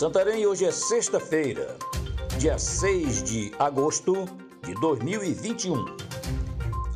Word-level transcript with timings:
Santarém, 0.00 0.46
hoje 0.46 0.64
é 0.64 0.72
sexta-feira, 0.72 1.76
dia 2.38 2.58
6 2.58 3.22
de 3.22 3.52
agosto 3.58 4.26
de 4.62 4.72
2021. 4.80 5.84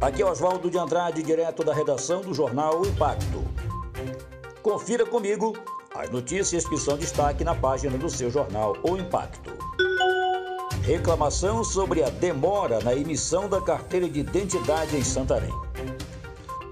Aqui 0.00 0.22
é 0.22 0.24
Oswaldo 0.24 0.70
de 0.70 0.78
Andrade, 0.78 1.22
direto 1.22 1.62
da 1.62 1.74
redação 1.74 2.22
do 2.22 2.32
jornal 2.32 2.80
Impacto. 2.86 3.44
Confira 4.62 5.04
comigo 5.04 5.52
as 5.94 6.08
notícias 6.08 6.66
que 6.66 6.78
são 6.78 6.96
destaque 6.96 7.44
na 7.44 7.54
página 7.54 7.98
do 7.98 8.08
seu 8.08 8.30
jornal 8.30 8.74
O 8.82 8.96
Impacto. 8.96 9.52
Reclamação 10.80 11.62
sobre 11.62 12.02
a 12.02 12.08
demora 12.08 12.78
na 12.82 12.94
emissão 12.94 13.50
da 13.50 13.60
carteira 13.60 14.08
de 14.08 14.20
identidade 14.20 14.96
em 14.96 15.04
Santarém. 15.04 15.52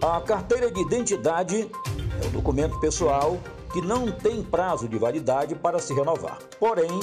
A 0.01 0.19
carteira 0.23 0.71
de 0.71 0.81
identidade 0.81 1.71
é 2.23 2.27
o 2.27 2.31
documento 2.31 2.81
pessoal 2.81 3.39
que 3.73 3.81
não 3.81 4.11
tem 4.11 4.43
prazo 4.43 4.89
de 4.89 4.99
validade 4.99 5.55
para 5.55 5.79
se 5.79 5.95
renovar. 5.95 6.39
Porém, 6.61 7.01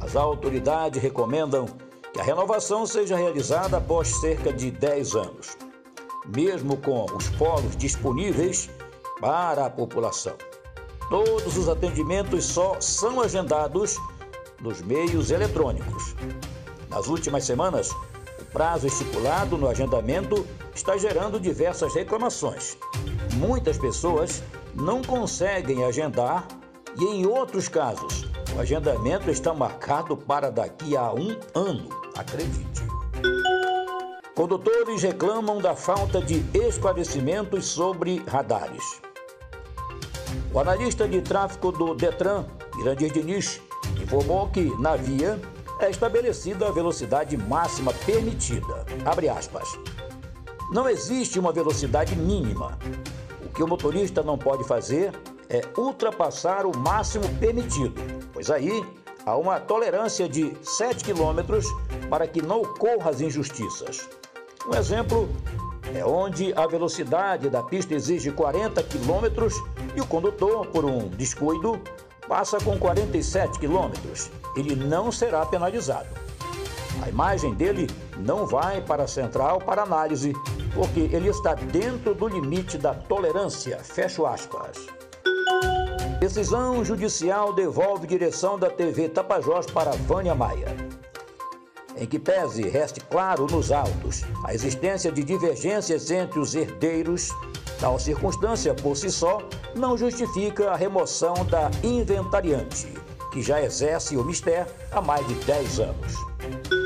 as 0.00 0.14
autoridades 0.14 1.02
recomendam 1.02 1.66
que 2.12 2.20
a 2.20 2.24
renovação 2.24 2.86
seja 2.86 3.16
realizada 3.16 3.78
após 3.78 4.08
cerca 4.20 4.52
de 4.52 4.70
10 4.70 5.14
anos, 5.16 5.56
mesmo 6.26 6.76
com 6.76 7.06
os 7.16 7.28
polos 7.30 7.76
disponíveis 7.76 8.70
para 9.20 9.66
a 9.66 9.70
população. 9.70 10.36
Todos 11.08 11.56
os 11.56 11.68
atendimentos 11.68 12.44
só 12.44 12.80
são 12.80 13.20
agendados 13.20 13.98
nos 14.60 14.80
meios 14.82 15.30
eletrônicos. 15.30 16.14
Nas 16.88 17.08
últimas 17.08 17.44
semanas, 17.44 17.90
o 18.40 18.44
prazo 18.52 18.86
estipulado 18.86 19.58
no 19.58 19.68
agendamento 19.68 20.46
está 20.74 20.96
gerando 20.96 21.40
diversas 21.40 21.94
reclamações. 21.94 22.76
Muitas 23.34 23.76
pessoas 23.76 24.42
não 24.76 25.02
conseguem 25.02 25.84
agendar 25.84 26.46
e, 26.98 27.04
em 27.04 27.26
outros 27.26 27.68
casos, 27.68 28.24
o 28.56 28.60
agendamento 28.60 29.30
está 29.30 29.52
marcado 29.54 30.16
para 30.16 30.50
daqui 30.50 30.96
a 30.96 31.12
um 31.12 31.36
ano, 31.54 31.88
acredite. 32.16 32.82
Condutores 34.34 35.02
reclamam 35.02 35.58
da 35.58 35.76
falta 35.76 36.20
de 36.20 36.44
esclarecimentos 36.52 37.66
sobre 37.66 38.22
radares. 38.26 39.00
O 40.52 40.58
analista 40.58 41.06
de 41.08 41.22
tráfego 41.22 41.70
do 41.70 41.94
Detran, 41.94 42.44
Irandir 42.80 43.12
Diniz, 43.12 43.60
informou 44.02 44.48
que 44.48 44.72
na 44.80 44.96
via 44.96 45.40
é 45.80 45.90
estabelecida 45.90 46.66
a 46.66 46.72
velocidade 46.72 47.36
máxima 47.36 47.92
permitida. 48.06 48.84
Abre 49.04 49.28
aspas. 49.28 49.68
Não 50.72 50.88
existe 50.88 51.38
uma 51.38 51.52
velocidade 51.52 52.16
mínima 52.16 52.78
que 53.54 53.62
o 53.62 53.68
motorista 53.68 54.22
não 54.22 54.36
pode 54.36 54.64
fazer 54.64 55.12
é 55.48 55.62
ultrapassar 55.78 56.66
o 56.66 56.76
máximo 56.76 57.28
permitido, 57.38 57.94
pois 58.32 58.50
aí 58.50 58.84
há 59.24 59.36
uma 59.36 59.60
tolerância 59.60 60.28
de 60.28 60.52
7 60.62 61.04
km 61.04 61.40
para 62.08 62.26
que 62.26 62.42
não 62.42 62.62
ocorram 62.62 63.08
as 63.08 63.20
injustiças. 63.20 64.08
Um 64.66 64.74
exemplo 64.74 65.28
é 65.94 66.04
onde 66.04 66.52
a 66.54 66.66
velocidade 66.66 67.48
da 67.50 67.62
pista 67.62 67.94
exige 67.94 68.30
40 68.32 68.82
km 68.82 69.46
e 69.94 70.00
o 70.00 70.06
condutor, 70.06 70.66
por 70.66 70.84
um 70.84 71.08
descuido, 71.08 71.80
passa 72.26 72.58
com 72.58 72.78
47 72.78 73.58
km. 73.58 73.92
Ele 74.56 74.74
não 74.74 75.12
será 75.12 75.44
penalizado. 75.44 76.08
A 77.02 77.08
imagem 77.08 77.54
dele 77.54 77.86
não 78.16 78.46
vai 78.46 78.80
para 78.80 79.04
a 79.04 79.08
central 79.08 79.58
para 79.58 79.82
análise 79.82 80.32
porque 80.74 81.00
ele 81.00 81.28
está 81.28 81.54
dentro 81.54 82.14
do 82.14 82.28
limite 82.28 82.76
da 82.76 82.92
tolerância. 82.92 83.78
Fecho 83.78 84.26
aspas. 84.26 84.86
Decisão 86.18 86.84
judicial 86.84 87.52
devolve 87.52 88.06
direção 88.06 88.58
da 88.58 88.70
TV 88.70 89.08
Tapajós 89.08 89.66
para 89.66 89.92
Vânia 89.92 90.34
Maia. 90.34 90.74
Em 91.96 92.06
que 92.06 92.18
pese 92.18 92.62
reste 92.68 93.00
claro 93.00 93.46
nos 93.46 93.70
autos 93.70 94.22
a 94.44 94.52
existência 94.52 95.12
de 95.12 95.22
divergências 95.22 96.10
entre 96.10 96.40
os 96.40 96.54
herdeiros, 96.54 97.28
tal 97.78 97.98
circunstância 97.98 98.74
por 98.74 98.96
si 98.96 99.10
só 99.10 99.38
não 99.76 99.96
justifica 99.96 100.70
a 100.70 100.76
remoção 100.76 101.34
da 101.44 101.70
inventariante, 101.82 102.88
que 103.32 103.42
já 103.42 103.62
exerce 103.62 104.16
o 104.16 104.24
mistério 104.24 104.66
há 104.90 105.00
mais 105.00 105.26
de 105.28 105.34
10 105.34 105.80
anos. 105.80 106.83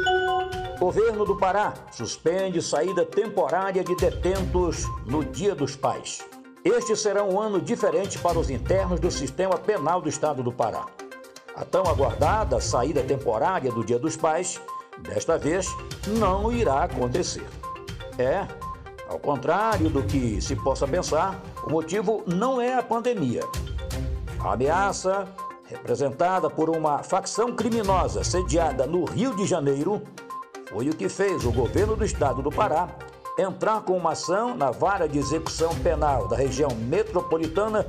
Governo 0.79 1.25
do 1.25 1.35
Pará 1.37 1.75
suspende 1.91 2.63
saída 2.63 3.05
temporária 3.05 3.83
de 3.83 3.97
detentos 3.97 4.85
no 5.05 5.25
Dia 5.25 5.53
dos 5.53 5.75
Pais. 5.75 6.25
Este 6.65 6.95
será 6.95 7.25
um 7.25 7.41
ano 7.41 7.61
diferente 7.61 8.17
para 8.17 8.39
os 8.39 8.49
internos 8.49 9.01
do 9.01 9.11
sistema 9.11 9.59
penal 9.59 10.01
do 10.01 10.09
estado 10.09 10.41
do 10.41 10.53
Pará. 10.53 10.87
A 11.57 11.65
tão 11.65 11.83
aguardada 11.83 12.61
saída 12.61 13.03
temporária 13.03 13.73
do 13.73 13.85
Dia 13.85 13.99
dos 13.99 14.17
Pais, 14.17 14.61
desta 15.01 15.37
vez, 15.37 15.67
não 16.07 16.53
irá 16.53 16.85
acontecer. 16.85 17.47
É, 18.17 18.47
ao 19.09 19.19
contrário 19.19 19.91
do 19.91 20.05
que 20.05 20.41
se 20.41 20.55
possa 20.55 20.87
pensar, 20.87 21.43
o 21.67 21.71
motivo 21.73 22.23
não 22.25 22.61
é 22.61 22.75
a 22.75 22.85
pandemia. 22.85 23.43
A 24.39 24.53
ameaça, 24.53 25.27
representada 25.65 26.49
por 26.49 26.71
uma 26.71 27.03
facção 27.03 27.53
criminosa 27.53 28.23
sediada 28.23 28.87
no 28.87 29.05
Rio 29.05 29.35
de 29.35 29.45
Janeiro, 29.45 30.05
foi 30.71 30.91
o 30.91 30.95
que 30.95 31.09
fez 31.09 31.45
o 31.45 31.53
governo 31.53 31.97
do 31.97 32.05
estado 32.05 32.43
do 32.43 32.51
Pará 32.51 32.89
entrar 33.39 33.83
com 33.83 33.97
uma 33.97 34.13
ação 34.13 34.55
na 34.55 34.71
vara 34.71 35.09
de 35.09 35.19
execução 35.19 35.75
penal 35.77 36.29
da 36.29 36.37
região 36.37 36.71
metropolitana, 36.75 37.87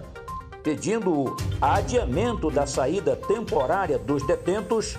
pedindo 0.63 1.11
o 1.11 1.35
adiamento 1.59 2.49
da 2.49 2.65
saída 2.65 3.15
temporária 3.15 3.97
dos 3.97 4.25
detentos 4.25 4.97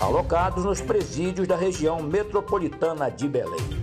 alocados 0.00 0.64
nos 0.64 0.80
presídios 0.80 1.46
da 1.46 1.56
região 1.56 2.00
metropolitana 2.00 3.10
de 3.10 3.28
Belém. 3.28 3.82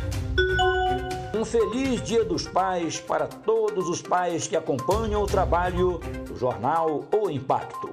Um 1.36 1.46
feliz 1.46 2.02
Dia 2.02 2.26
dos 2.26 2.48
Pais 2.48 3.00
para 3.00 3.28
todos 3.28 3.88
os 3.88 4.02
pais 4.02 4.48
que 4.48 4.56
acompanham 4.56 5.22
o 5.22 5.28
trabalho 5.28 6.00
do 6.28 6.36
jornal 6.36 7.06
O 7.14 7.30
Impacto. 7.30 7.90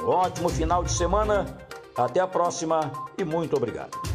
Um 0.00 0.08
ótimo 0.08 0.48
final 0.48 0.82
de 0.82 0.92
semana, 0.92 1.58
até 1.96 2.20
a 2.20 2.26
próxima 2.26 2.90
e 3.18 3.24
muito 3.24 3.56
obrigado. 3.56 4.05